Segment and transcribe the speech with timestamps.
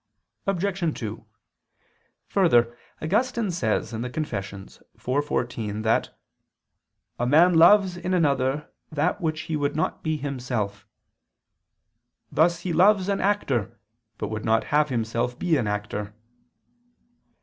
[0.47, 0.99] Obj.
[0.99, 1.25] 2:
[2.29, 4.81] Further, Augustine says (Confess.
[4.95, 6.17] iv, 14) that
[7.19, 10.87] "a man loves in another that which he would not be himself:
[12.31, 13.79] thus he loves an actor,
[14.17, 16.15] but would not himself be an actor."